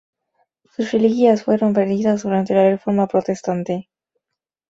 [0.75, 3.87] Sus reliquias fueron perdidas durante la reforma protestante.